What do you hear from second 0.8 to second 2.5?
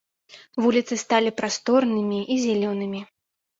сталі прасторнымі й